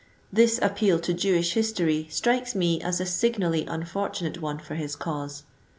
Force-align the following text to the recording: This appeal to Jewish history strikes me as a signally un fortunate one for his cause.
This 0.33 0.57
appeal 0.63 0.97
to 0.97 1.13
Jewish 1.13 1.53
history 1.53 2.07
strikes 2.09 2.55
me 2.55 2.81
as 2.81 2.99
a 2.99 3.05
signally 3.05 3.67
un 3.67 3.85
fortunate 3.85 4.41
one 4.41 4.57
for 4.57 4.73
his 4.73 4.95
cause. 4.95 5.43